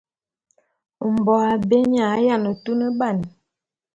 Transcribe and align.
Mbo 1.13 1.33
abé 1.51 1.77
nye 1.91 2.01
a 2.13 2.15
yiane 2.23 2.51
tuneban. 2.63 3.17